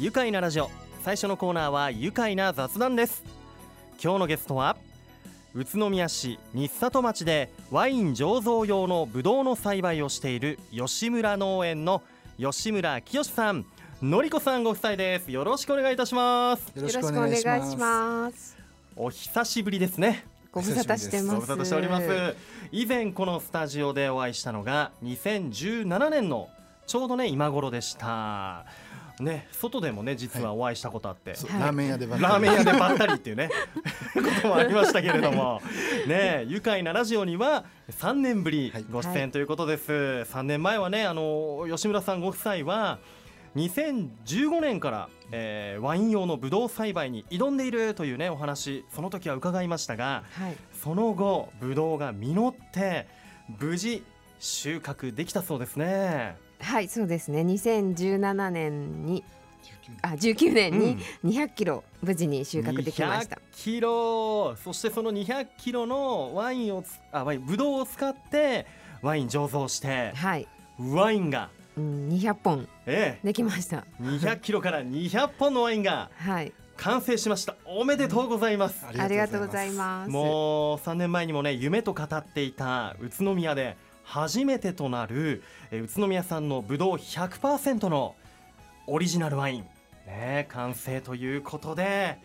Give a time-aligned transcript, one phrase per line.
[0.00, 0.70] 愉快なラジオ。
[1.04, 3.22] 最初のコーナーは愉快な雑談です。
[4.02, 4.76] 今日のゲストは
[5.54, 12.02] 宇都宮市日里町でワイン醸造用のブドウの栽培をしている吉村農園の
[12.38, 13.64] 吉村清さん。
[14.02, 15.30] のりこさんご夫妻です。
[15.30, 16.72] よろしくお願いいたします。
[16.74, 18.58] よろしくお願いします。
[18.96, 20.26] お久しぶりですね。
[20.50, 21.34] ご無沙汰してます。
[21.36, 22.36] ご無沙汰しております。
[22.72, 26.48] 以前このスタジオでお会いしたのが2017年の
[26.86, 28.66] ちょうどね今頃でした。
[29.20, 31.60] ね、外でもね実はお会いしたことあって、はい。
[31.60, 32.32] ラーメン屋でばっかり。
[32.32, 33.48] ラーメン屋でばったりっていうね
[34.12, 35.62] こともありましたけれども。
[36.08, 38.84] ね愉快なラジオには3年ぶりはい。
[38.90, 42.98] ご出演ということです、3年前はねあの吉村さんご夫妻は
[43.54, 50.56] 2015年から、えーワイン用のブドウ栽培に挑んでいるというねお話その時は伺いましたがはい。
[50.72, 53.06] その後ブドウが実って
[53.60, 54.02] 無事
[54.40, 56.36] 収穫できたそうですね。
[56.60, 57.40] はいそうですね。
[57.42, 59.24] 2017年に
[60.02, 63.36] あ19年に200キロ無事に収穫できました。
[63.36, 64.56] 200キロ。
[64.56, 68.66] そしてその200キロのワインをつあワインブドウを使って
[69.02, 71.50] ワイン醸造してはい、ワインが。
[71.76, 72.68] うん、200本。
[72.86, 73.84] えできました。
[74.00, 76.10] え200キロから200本のワインが。
[76.16, 76.52] はい。
[76.76, 77.56] 完成しました。
[77.64, 80.10] おめでとうございます、ありがとうございます。
[80.10, 88.14] もう3年前にもね夢と語っていた宇都宮で初めてとなるえー宇都宮産のブドウ100%の
[88.86, 89.66] オリジナルワイン。
[90.06, 92.18] ね完成ということで。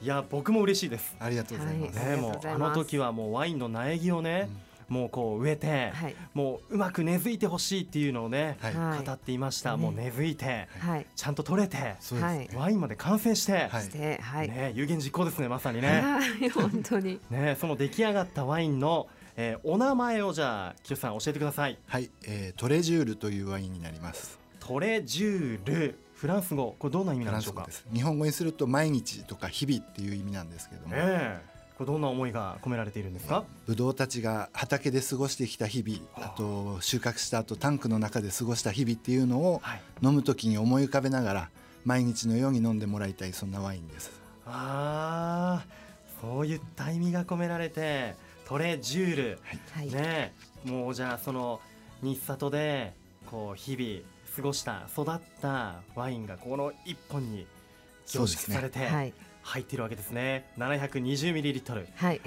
[0.00, 1.16] いや僕も嬉しいです。
[1.18, 4.48] ありがとうございます、ねもうあの時はもうワインの苗木をね、
[4.88, 6.16] もうこう植えて、はい。
[6.34, 11.06] もううまく根付いてほしいっていうのをね、はい、はい語っていました、ねもう根付いてはい。
[11.14, 11.96] ちゃんと取れて
[12.54, 16.02] ワインまで完成して、ね、有言実行ですねまさにね。
[16.02, 16.50] はい。
[16.50, 17.20] 本当に。
[17.30, 21.78] ねその出来上がったワインの、えーお名前をじゃあ清さん教えてください。
[21.86, 24.38] はい、えートレジュールというワインになります。
[24.60, 26.76] トレジュールフランス語。
[26.78, 27.68] これどんな意味フなんでしょうか？
[27.92, 31.54] 日本語にすると毎日とか日々っていう意味なんですけども、ええ。
[31.76, 33.44] これどんな思いが込められているんですか？
[33.66, 39.80] ブドウたちが畑で過ごしてきた日々あと収穫した後タンクの中で過ごした日々っていうのをはい。
[40.00, 41.50] 飲む時に思い浮かべながら
[41.84, 44.12] 毎日のように飲んでもらいたいそんなワインです。
[44.46, 49.38] あーそういった意味が込められてトレジュール。
[49.72, 50.34] はい、ね。
[50.64, 51.60] もうじゃあその
[52.02, 52.92] 日里で
[53.30, 54.02] こう日々
[54.36, 57.46] 過ごした育ったワインがこの一本に
[58.06, 59.12] 凝縮されてはい。
[59.42, 60.50] 入っているわけですね。
[60.58, 62.20] 720ml はい。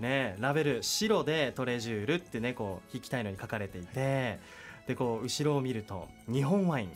[0.00, 0.36] ね。
[0.40, 4.40] ラベル白でトレジュールってねこう引きたいのに書かれていて
[4.88, 6.90] でこう後ろを見ると日本ワイン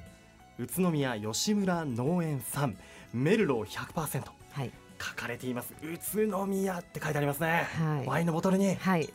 [0.58, 2.76] 宇都宮吉村農園産
[3.12, 4.72] メルロー100%はい
[5.02, 5.74] 書かれています。
[5.82, 5.98] 宇
[6.28, 8.06] 都宮って書いてありますね、はい。
[8.06, 8.74] ワインのボトルに。
[8.76, 9.12] はい。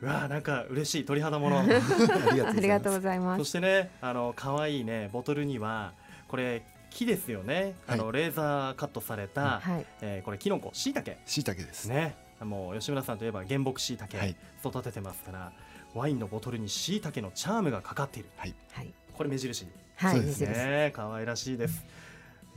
[0.00, 1.04] うわーなんか嬉しい。
[1.04, 1.60] 鳥肌もの。
[1.60, 2.58] ありがとうございます。
[2.58, 5.92] ありがとうございまそすしてねあの可愛いねボトルには
[6.28, 7.74] これ木ですよね。
[7.86, 9.86] あの、はレーザーカットされた、はい。
[10.00, 10.70] えーこれキノコ。
[10.72, 12.16] しいたけ椎茸です、ね。
[12.40, 14.36] もう吉村さんといえば原木しいたけはい。
[14.64, 15.52] 育ててますから、
[15.94, 18.28] ワインのボトルにしいたけのチャームがかかっている。
[18.36, 18.54] はい。
[18.72, 18.92] はい。
[19.12, 19.66] これ目印。
[19.96, 20.14] はい。
[20.14, 21.84] そうです水ですね可愛らしいです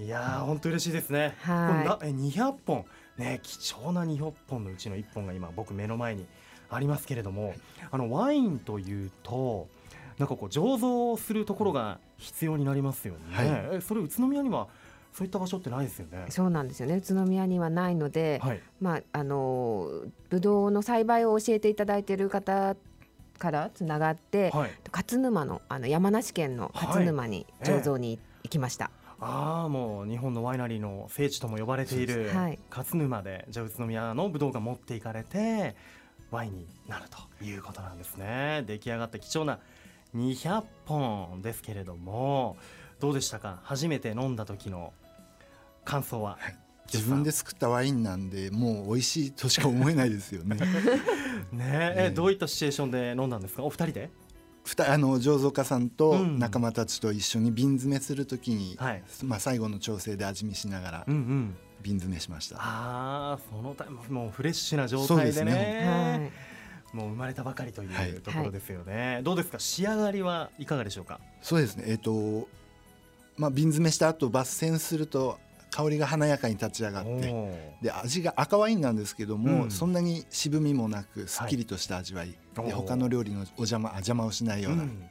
[0.02, 1.36] いやー本当嬉しいですね。
[1.42, 2.86] はこれなえ200本
[3.18, 6.26] ね貴重な200本のうちの1本が今僕目の前に
[6.72, 7.54] ありますけれども
[7.92, 9.68] あのワインというと
[10.18, 13.48] なんかこう醸造するところが必要になりますよね、はい。
[13.78, 14.68] えそれ宇都宮には
[15.14, 16.26] そういった場所ってないですよね。
[16.28, 16.96] いそうなんですよね。
[16.96, 18.62] 宇都宮にはないので、はい。
[18.80, 19.88] まああの
[20.30, 22.76] ブドウの栽培を教えていただいている方
[23.38, 24.72] からつながって、はい。
[24.92, 27.74] 勝沼のあの山梨県の勝沼にはい。
[27.74, 28.90] 醸造に行きました。
[29.24, 32.32] ああもう日本のワイナリーの聖地とも呼ばれている
[32.72, 35.76] 勝沼でじゃあ宇都宮のブドウが持っていかれて
[36.32, 37.06] ワインになる
[37.40, 38.64] ということなんですね。
[38.66, 39.60] 出来上がった貴重な
[40.16, 42.58] 200本ですけれども
[43.00, 43.60] どうでしたか？
[43.64, 44.92] 初めて飲んだ時の
[45.86, 46.38] 感想は、
[46.92, 50.56] 自分で作ったワインなんでもう美味しいとしか思えないですよね。
[51.52, 51.94] ね。
[51.98, 53.64] えねどういったシチュエーションで飲んだんですか？
[53.64, 54.10] お二人で？
[54.88, 56.40] あの醸造家さんとうん。
[56.40, 59.04] 仲間たちと一緒に瓶詰めするときに、はい。
[59.24, 61.58] まあ、最後の調整で味見しながらうんうん。
[61.82, 65.52] 瓶詰めしました、ああそのタイムもうフレッシュな状態でそうですね。
[65.52, 66.32] ね
[66.94, 68.12] もう生まれたばかりといはい。
[68.12, 69.58] うところですよね、どうですか？
[69.58, 71.20] 仕上がりはいかがでしょうか？
[71.42, 71.86] そうですね。
[71.88, 72.48] えっ、と
[73.36, 75.40] まあ瓶詰めした後抜栓すると
[75.72, 79.72] 香りが華やかに立ち上がってで味が赤ワインなんですけども、うん。
[79.72, 85.10] そんなに渋みもなくすっきりとした味わい、で他の料理のお邪魔邪魔をしないよううなん。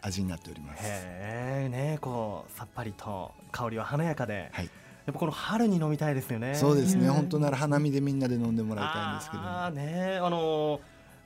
[0.00, 4.64] 味になっております、へえねこうさっぱりと香りは華やかで、はい。
[4.64, 6.54] やっぱこの春に飲みたいですよね。
[6.54, 10.80] そうですね、うん本当なら花見でみんなで飲んでもらいたいんですけどああねあのー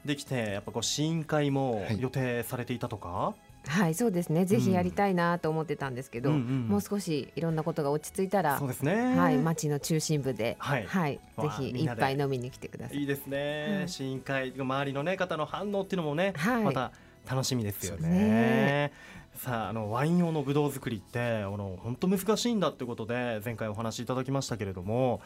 [0.05, 2.01] できてやっぱこう試飲会もはい。
[2.01, 3.48] 予定されていたとか、はい
[3.95, 4.45] そうですね。
[4.45, 9.17] ぜひやりたいなと思ってたんですけど、うんうんもう少しいろんなことが落ち着いたらそうですね。
[9.17, 10.87] はい町の中心部ではい。
[10.87, 12.99] はい、ぜひ一杯飲みに来てください。
[12.99, 16.65] いいですね、はい試飲会周りのね方の反応っていうのもね、はい。
[16.65, 16.93] また
[17.29, 18.09] 楽しみですよね。
[18.09, 18.93] ね。
[19.37, 25.21] さああのワイン用のブドウ作りってあの本当難しいんだってことで前回お話しいただきましたけれども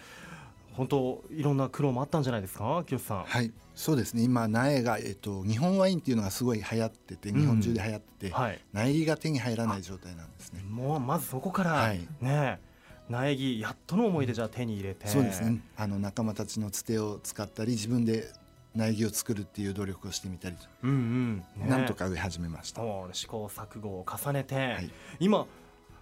[0.72, 2.82] 本当いろんな苦労もあったんじゃないですか？
[2.86, 3.24] 清さん。
[3.24, 3.52] はい。
[3.74, 4.22] そうですね。
[4.22, 7.40] 今苗が、えっと、日本ワインっていうのがすごい流行っててうん。
[7.40, 8.60] 日本中で流行ってて、はい。
[8.72, 10.62] 苗木が手に入らない状態なんですね。
[10.62, 12.00] もうまずそこから、はい。
[12.20, 12.60] ね
[13.08, 15.60] 苗木やっとの思いでじゃあ手に入れて、そうですね。
[15.76, 18.32] あの仲間たちのつてを使ったり自分で
[18.75, 21.68] 苗木を作るっていう努力をしてみたりと、うんうん、ね。
[21.68, 22.80] なんとか植え始めました、
[23.12, 24.90] 試行錯誤を重ねて、い。
[25.20, 25.46] 今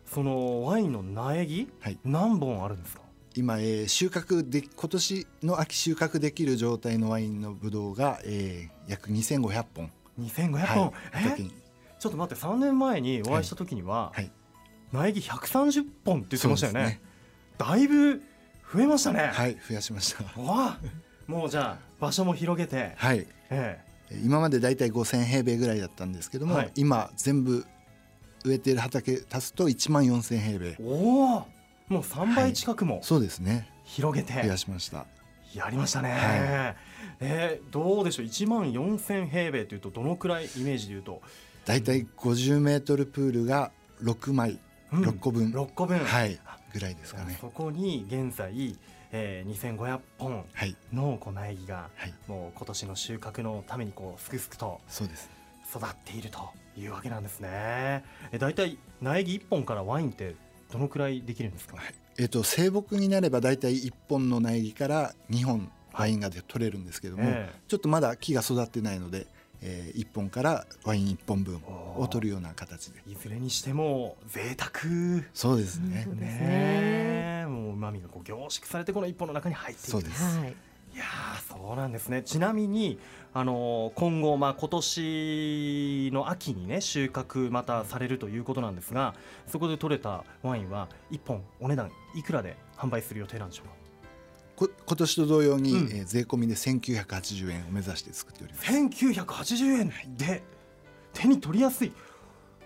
[0.06, 1.99] そのワインの苗木、はい。
[2.05, 3.02] 何本あるんですか？
[3.37, 11.50] 今、えー収穫で今年の秋収穫できる状態のワインのブドウが、えー約2500本、2500本、はい、
[11.99, 14.31] ちょっと待って3年前にお会いした時には、はい。
[14.93, 16.81] 苗木130本って言ってましたよね。
[16.81, 17.00] そうです
[17.71, 18.23] だいぶ
[18.73, 20.41] 増えましたね、はい増やしました。
[20.41, 20.79] わあ。
[21.26, 23.26] もうじゃあ場所も広げて、はい。
[23.50, 23.79] え
[24.25, 26.73] 今までだいたい5000平米ぐらいだったんですけども、はい。
[26.75, 27.65] 今全部
[28.44, 30.67] 植えてる畑足すと1万4000平米。
[30.71, 31.47] えおお
[31.90, 33.69] もう3倍近くもそうですね。
[33.84, 35.06] 広げて増やしました。
[35.52, 36.76] やりましたね、は
[37.19, 41.20] えーどうでしょう？1万4000平米というとどのくらいイメージでいうと、
[41.66, 43.72] だいたい50メートルプールが
[44.04, 44.60] 6枚、
[44.92, 45.02] うん。
[45.02, 45.50] 6個分。
[45.50, 46.38] 6個分、はい。
[46.72, 47.37] ぐらいですかね。
[47.40, 48.78] そこに現在、
[49.10, 50.76] えー、2500本はい。
[50.92, 52.14] のこう苗木がはい。
[52.28, 55.28] もう今年の収穫のためにこうすくすくとそうです。
[55.75, 56.38] 育っていると
[56.78, 58.04] いうわけなんですね。
[58.31, 60.37] え大体苗木1本からワインって
[60.72, 61.76] どのくらいできるんですか？
[61.76, 61.94] はい。
[62.19, 69.26] えっ、と生木になればだいたい1本の苗木から2本ワインがで取れるんですけども、えちょっとまだ木が育ってないので、
[69.62, 71.61] え1本からワイン1本分
[71.96, 73.02] を取るような形で。
[73.08, 75.25] えいずれにしても贅沢。
[75.34, 76.06] そうですね。
[76.06, 79.90] ねもう旨味がこう凝縮されてこの1本の中に入っている。
[79.90, 80.38] そうです。
[80.38, 80.55] はい
[80.94, 82.22] いやーそうなんですね。
[82.22, 82.98] ちなみに、
[83.32, 89.14] あのー今後、まあ、今年の秋にね収穫またされるということなんですが
[89.46, 93.72] そこで取れたワインは1本お値段いくらで販売する予定なんでしょうか？
[94.56, 95.96] こ今年と同様に、うん。
[95.96, 98.72] えー税込みで1980円を目指して作っております。
[98.72, 100.42] 1980円で？
[101.12, 101.92] 手に取りやすい。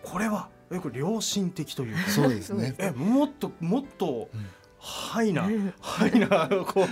[0.02, 2.10] これはえこれ良心的というか。
[2.10, 2.74] そうですね。
[2.78, 4.46] えもっともっと、うん
[4.86, 5.72] ハイなうん。
[5.80, 6.86] ハイなこ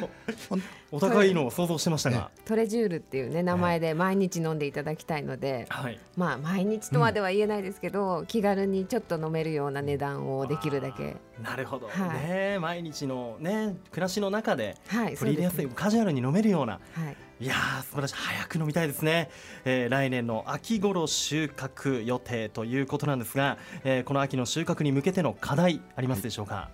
[0.51, 0.57] う
[0.91, 6.01] お高いのを想像してましたが、トレジュールっていうね名前で毎日飲んでいただきたいので、はい。
[6.17, 11.17] まあ毎日とはでは言えないですけど、気軽にちょっと飲めるような値段をできるだけ。
[11.43, 12.29] なるほど、はい。
[12.29, 16.73] ね毎日のね暮らしの中ではい取り入れやすい、カジュアルに飲めるような。
[16.73, 16.81] は
[17.11, 17.45] い。
[17.45, 18.15] いやー素晴らしい。
[18.15, 19.29] 早く飲みたいですね、
[19.65, 26.71] えー来年の秋頃収穫予定ということなんですが、えーこの秋の収穫に向けての課題ありますでしょうか、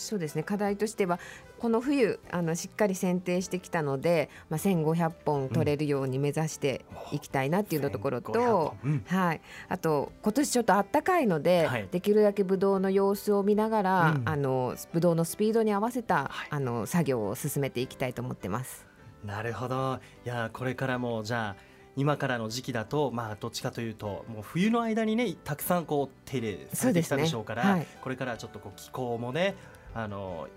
[0.00, 0.42] そうですね。
[0.42, 1.18] 課題としては
[1.58, 9.04] この冬あのしっかり剪定してきたので、まあ、1500本取れるように目指していきたいなっていうところと、1500本うん。
[9.06, 11.88] はい、あと今年ちょっと暖かいので、はい。
[11.90, 14.28] できるだけブドウの様子を見ながら、うん。
[14.28, 16.48] あのブドウのスピードに合わせた、はい。
[16.50, 18.86] あの作業を進めていきたいと思ってます。
[19.24, 20.00] なるほど。
[20.24, 27.70] いやーこれからもじゃあ今からの時期だとまあどっちかというともう冬の間にねたくさんこう手入れされてきたでしょうからね。
[27.70, 27.86] はい。
[28.00, 29.54] これからちょっとこう気候もね
[29.94, 30.48] あの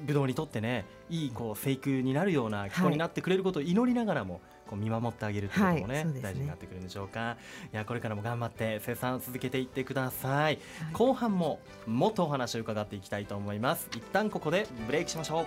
[0.00, 6.20] ブドウにとってねいいこう生育になるような気候になってくれることを祈りながらもこう見守ってあげるってこともね,、はいね。
[6.22, 7.36] 大事になってくるんでしょうか。
[7.72, 10.58] いやこれからも頑張って生産を続けていってください、
[10.94, 13.88] 後半ももっとお話を伺っていきたいと思います。
[13.94, 15.46] 一旦ここでブレイクしましょう。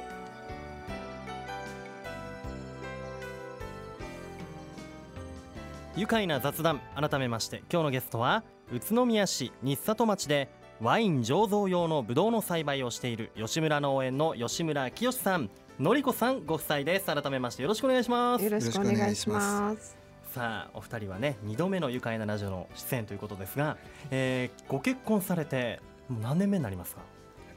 [5.98, 10.50] 愉快な雑談改めまして今日のゲストは宇都宮市日里町で
[10.82, 17.06] ワイン醸造用のブドウの栽培をしている吉村農園の吉村清さんのりこさんご夫妻です。
[17.06, 18.44] 改めましてよろしくお願いします。
[18.44, 19.98] よろしくお願いします。
[20.34, 23.78] さあお二人はね2度目の愉快なラジオの出演ということですが、
[24.12, 25.80] えーご結婚されて
[26.10, 27.02] もう何年目になりますか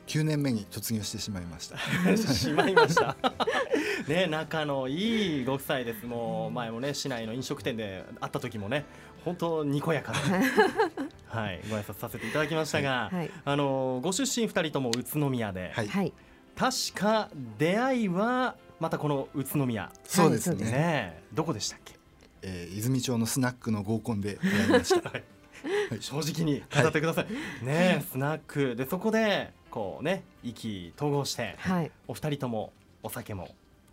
[0.07, 1.77] ？9年目に突入してしまいました。
[2.17, 3.17] しまいました
[4.07, 6.07] ね仲のいいご夫妻です。
[6.07, 8.85] もう前もね市内の飲食店で会った時もね
[9.25, 10.19] 本当にこやかな。
[11.29, 16.13] はいご挨拶させていただきましたが、はいあのご出身2人とも宇都宮で、はい、はい、
[16.57, 17.29] 確か
[17.59, 19.91] 出会いはまたこの宇都宮。
[20.05, 20.55] そうですね。
[20.55, 21.23] はいそうですね。
[21.33, 21.95] どこでしたっけ？
[22.43, 24.39] えー泉町のスナックの合コンで。
[24.43, 25.11] 出会いました。
[25.11, 25.25] はい。
[26.01, 28.77] 正直に語ってください、ねスナック。
[28.77, 33.49] でそこでこうね意気投合してはい、お二人ともお酒も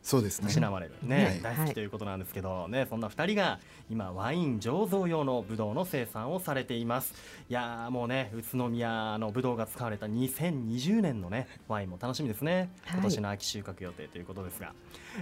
[0.05, 0.45] そうですね。
[0.45, 1.41] たしなまれるね、はい。
[1.41, 3.59] 大好きということなんですけど、ねそんな2人が
[3.89, 7.15] 今ワイン醸造用のブドウの生産をされています。
[7.49, 12.69] いやーもうね宇都宮のブドウが使われた2020年のねワインも楽しみですね。
[12.83, 12.99] はい。
[12.99, 14.73] 今年の秋収穫予定ということですが、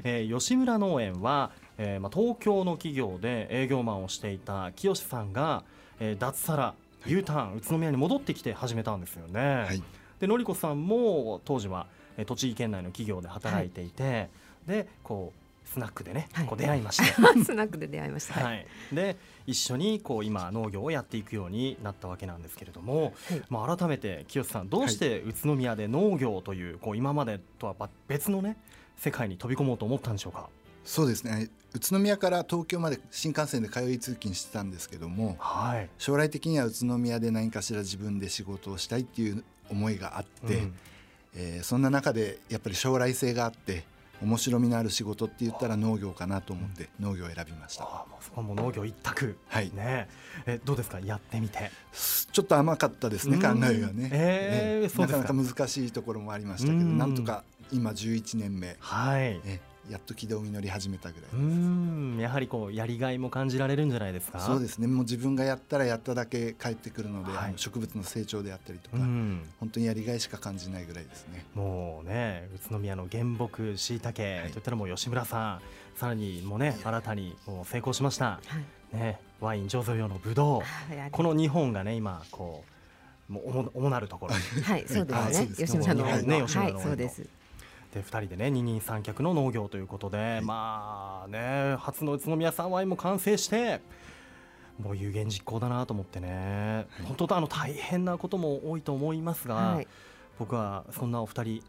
[0.03, 5.63] えー吉村農園は、えーまあ、東京の企業で営業マンをしていた清さんが、
[6.01, 6.73] えー脱サラ
[7.05, 9.39] U ターン宇都宮に戻ってきて始めたんですよね。
[9.39, 9.81] はい。
[10.19, 11.87] でのりこさんも当時は
[12.17, 14.29] えー栃木県内の企業で働いていて、
[14.67, 16.45] でこうスナックでね、はい。
[16.45, 17.03] こう出会いまして、
[17.43, 18.39] スナックで出会いました。
[18.39, 18.67] ははい。
[18.91, 19.15] い、で
[19.47, 23.41] 一緒にこう今農業をやっていくようになったわけなんですけれども、はい。
[23.49, 28.57] まあ、改めて清さんどうして宇都宮で農業というこう今までとはば別のね
[28.97, 30.49] 世界に飛び込もうと思ったんでしょうか？
[30.85, 31.49] そうですね。
[31.73, 40.75] 宇都宮から東京まで新幹線で通い通勤してたんですけどもはい、将来的には宇都宮で何かしら自分で仕事をしたいっていう思いがあって、うん。
[41.35, 43.85] えーそんな中でやっぱり将来性があって
[44.23, 49.71] 面白みのある仕事って言ったら農業かなと思って農業を選びました、ああもうそこはもう農業一択、はい。
[49.73, 50.07] ね。
[50.45, 50.99] えどうですか？
[50.99, 51.71] やってみて。
[51.91, 53.41] ちょっと甘かったですねうん。
[53.41, 55.17] 考えがね、えーそうですか。
[55.19, 56.97] なかなか難しいところもありましたけどうん。
[56.97, 59.41] なんとか今11年目、はい。
[59.45, 59.59] え
[59.89, 62.17] やっと軌道に乗り始めたぐらい、うーん。
[62.17, 64.39] やはりこうやりがいも感じられるんじゃないですか？
[64.39, 64.87] そうですね。
[64.87, 67.53] もう自分がやったらやっただけ返ってくるので、はい。
[67.57, 69.43] 植物の成長であったりとか、うん。
[69.59, 71.45] 本当にやりがいしか感じないぐらいですね。
[71.53, 74.51] もうね宇都宮の原木しいたけはい。
[74.51, 75.61] といったらもう吉村さん
[75.97, 78.25] さらにもうね新たにもう成功しました。
[78.25, 78.39] は
[78.93, 78.95] い。
[78.97, 80.61] ねワイン醸造用のブドウ。
[80.61, 82.63] はいこの2本がね今こ
[83.29, 85.17] うもう主主なるところはい、そうですね。
[85.17, 85.55] あそうで。
[85.55, 85.65] す。
[85.65, 86.25] 吉村のはい。
[86.25, 87.25] ね吉村のはい、そうです。
[87.93, 93.81] で2人でね二人三脚の農業ということで、まあね初の宇都宮産ワインも完成して
[94.81, 99.87] もう有言実行だなと思ってね、本当とあの大変なことも多いと思いますが、はい、
[100.39, 101.63] 僕はそんなお二人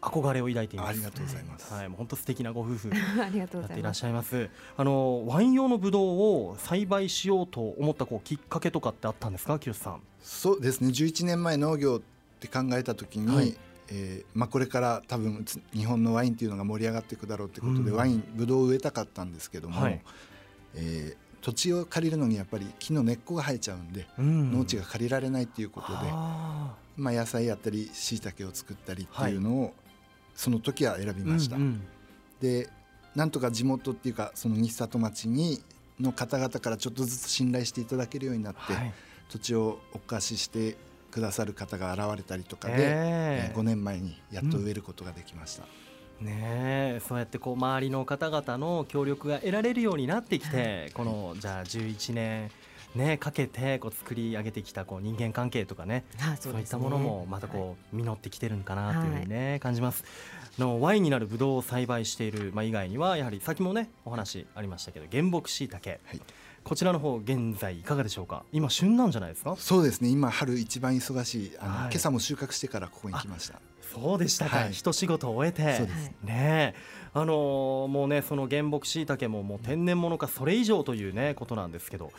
[0.00, 0.88] 憧れを抱いています。
[0.88, 2.90] ありがとうございます、はい、もう本当素敵なご夫婦
[3.22, 3.68] ありがとうございます。
[3.68, 4.04] やっていらっし。
[4.04, 4.48] ゃいます。
[4.76, 10.00] あのワイン用のブドウを栽培しようと思ったこうきっかけとかってあったんですか、清さん。
[10.20, 10.88] そうですね。
[10.88, 12.00] 11年前農業っ
[12.40, 13.54] て考えた時に、はい
[13.88, 17.96] えーまあ、これから多分つ日本のワインっていうのが盛り上がっていくだろうってことで、うん。
[17.96, 20.00] ワインブドウを植えたかったんですけども、はい。
[20.74, 24.50] えー土地を借りるのにやっぱり木の根っこが生えちゃうんで、うん。
[24.50, 29.74] 農地が借りられないっていうことで、あまあ、野菜やったりしいたけを作ったりっていうのを、
[30.34, 31.56] その時は選びました。
[31.56, 31.82] ーうんうん。
[32.40, 32.70] で
[33.14, 35.62] なんとか地元っていうかその西里町に
[36.00, 38.94] の方々からちょっとずつ信頼していただけるようになって、はい。
[39.28, 40.78] 土地をお貸しして
[41.14, 43.50] くださる方が現れたりとかで、ええ。
[43.50, 45.62] えー5年前にやっと植えることができました、
[46.20, 47.00] ねえ。
[47.06, 52.50] そうやってこう周りの方々の協力が得られるようになってきて、このじゃあ11年
[52.96, 60.04] ねかけてこう作り上げてきたこう人間関係とかねはい、そういったものもまたこう実ってきてるのかなというふうにね感じます。
[60.58, 66.20] あのワインになるブドウを栽培しているまあ以外にはやはり先もねお話ありましたけど原木しいたけはい
[66.64, 68.44] こちらの方現在いかがでしょうか？
[68.50, 69.54] 今旬なんじゃないですか？
[69.58, 70.08] そうですね。
[70.08, 71.52] 今春一番忙しい。
[71.60, 71.80] あの、はい。
[71.84, 73.60] 今朝も収穫してからここに来ました。
[73.82, 74.72] そうでしたか、はい。
[74.72, 75.76] 一仕事終えて。
[75.76, 76.10] そうです。
[76.22, 76.74] ねえ。
[77.12, 82.12] あのーもうねその原木しいたけももう天然物かそれ以上というねことなんですけど。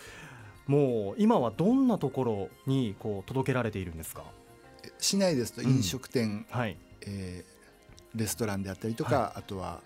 [0.67, 4.23] もう今はどんなところにこう届けられているんですか？
[4.83, 6.77] え市内ですと飲食店、はい。
[7.01, 7.55] えー
[8.17, 9.81] レストランであったりとか、あとは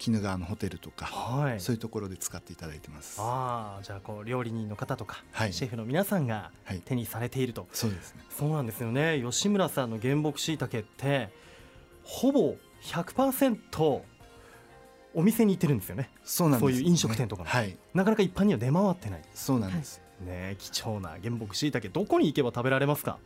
[0.00, 1.60] 鬼怒川のホテルとか、はい。
[1.60, 3.18] そういうところで使っていただいてます。
[3.20, 5.52] ああじゃあこう料理人の方とか、はい。
[5.52, 6.80] シェフの皆さんがはい。
[6.84, 8.22] 手にされていると、そうですね。
[8.30, 9.22] そうなんですよね。
[9.24, 11.30] 吉村さんの原木しいたけって
[12.02, 14.00] ほぼ100%
[15.16, 16.10] お店に行ってるんですよね。
[16.24, 17.76] そうなんです、そういう飲食店とかのはい。
[17.94, 19.22] なかなか一般には出回ってない。
[19.32, 23.18] そうなんです、ね貴重な原木しいたけどこに行けば食べられますか？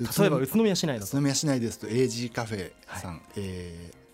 [0.00, 1.06] 例えば宇都宮市内だと。
[1.06, 4.04] 宇都宮市内ですと AG カフェさん、えー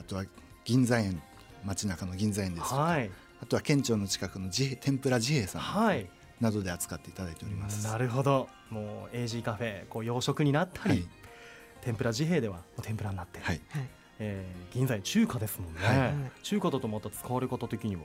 [0.00, 0.24] あとは
[0.64, 1.20] 銀座園
[1.64, 3.10] 街中の銀座園ですとか、はい。
[3.42, 6.08] あとは県庁の近くの天ぷら自閉さんはい。
[6.40, 7.86] などで扱っていただいております。
[7.86, 8.48] なるほど。
[8.70, 11.08] もう AG カフェこう洋食になったり、はい、
[11.82, 13.88] 天ぷら自閉ではもう天ぷらになってる、はい、はい、
[14.20, 16.44] えー銀座に中華ですもんね、はい。
[16.44, 18.02] 中華だとまた使われ方的には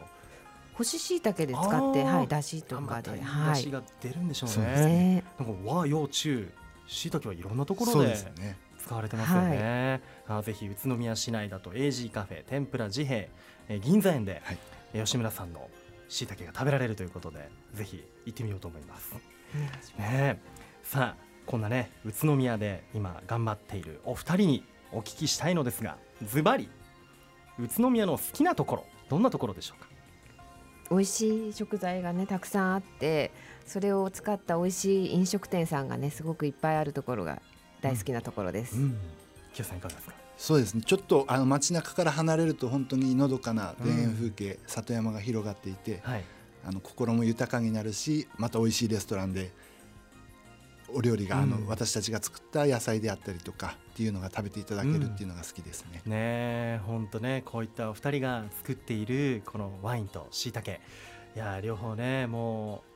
[0.74, 3.56] 干し椎茸で使って、はい、だしとかで、はい。
[3.56, 4.70] 出汁が出るんでしょうそうね。
[4.72, 6.52] ですね、なんか和洋中
[6.88, 8.58] しいたけはいろんなところそうでですね。
[8.86, 10.02] 使われてますよね。
[10.28, 13.28] あぜひ宇都宮市内だと AG カフェ天ぷら自閉、
[13.70, 14.58] えー銀座園で、はい。
[14.94, 15.70] えー吉村さんの
[16.10, 19.14] しいたけが食べられるということでぜひ行ってみようと思います。
[19.14, 19.20] ま
[19.82, 20.38] すねえ。
[20.84, 26.70] さあこんなね宇都宮で今頑張っているお二人にお聞きしたいのですがズバリ
[27.60, 29.88] 宇都宮の好きなところどんなところでしょうか？
[30.92, 33.32] 美味しい食材がねたくさんあって
[33.66, 37.42] それを使った美味しい飲食店さんがねすごくいっぱいあるところが
[37.84, 38.98] 大好きなところです、うん。
[39.54, 40.14] 清さんいかがですか？
[40.38, 40.82] そうですね。
[40.84, 46.24] ちょっとあの街中から離れると本当にのどかな田園風景、里山が広がっていて、はい。
[46.66, 49.52] あの心も豊かになるしまた美味しいレストランで
[50.96, 55.98] お料理が、あのうん私たちが作った野菜であったりとかっていうのが食べていただけるっていうのが好きですね。
[55.98, 60.72] ねえ本当ねこういったお二人が作っているこのワインと椎茸。
[60.72, 62.93] いや両方ねもう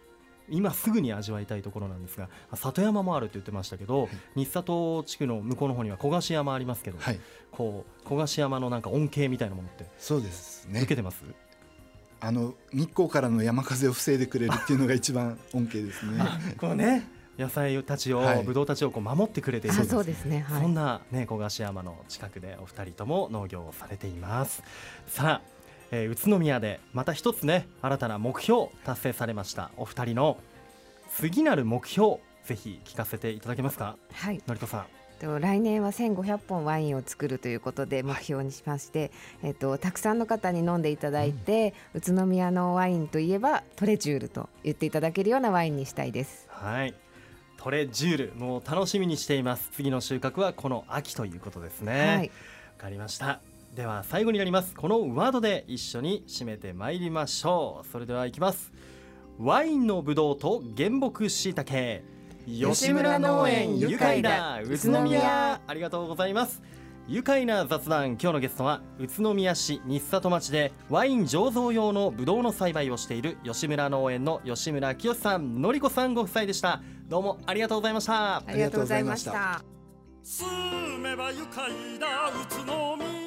[0.50, 7.20] 今すぐに味わいたいところなんですがあ里山もあるって言ってましたけど、日里地区の向こうの方には小菓子山ありますけど、はい、
[7.52, 10.80] こう小菓子山のなんか恩恵みたいなものってそうですね。
[10.80, 11.24] 受けてます、
[12.20, 16.24] あの日光からの山風を防いでくれるっていうのが一番恩恵ですね。
[16.58, 18.44] こうね野菜たちを、はい。
[18.44, 19.80] ブドウたちをこう守ってくれている。
[19.80, 20.40] あそうですね。
[20.40, 20.62] はい。
[20.64, 24.64] そんなね小菓子山の近くでお二人とも農業をされています。
[25.06, 25.57] さあ、
[25.92, 29.72] えー宇都宮でまた一つね新たな目標達成されました。
[29.78, 30.38] お二人の
[31.16, 33.98] 次なる目標ぜひ聞かせていただけますか？
[34.14, 34.42] はい。
[34.48, 34.86] のりとさん。
[35.20, 46.46] と来年は1500本ワインを作るということで目標にしまして、えっと、たくさんの方に飲んでいただいて、宇都宮のワインといえばトレジュールと言っていただけるようなワインにしたいです。
[46.50, 46.94] はい。
[47.58, 49.70] トレジュールもう楽しみにしています。
[49.72, 52.08] 次の収穫はこの秋ということですね。
[52.08, 52.30] はい、わ
[52.78, 53.42] かりました
[53.78, 54.74] では最後になります。
[54.74, 57.88] このワードで一緒に締めてまいりましょう。
[57.92, 58.74] それではいきます。
[59.38, 62.04] ワインのブドウと原木しいたけ。
[62.48, 66.62] 吉村農園愉快だ宇都宮ありがとうございます
[67.06, 76.82] 愉快な雑談今日のゲストは宇都宮市日里町でワイン醸造用のブドウの栽培をしている吉村農園の吉村清さんのりこさんご夫妻でした。
[77.10, 78.38] どうもありがとうございました。
[78.38, 79.62] ありがとうございました。
[80.24, 81.70] 住めば愉快
[82.00, 83.27] だ宇都宮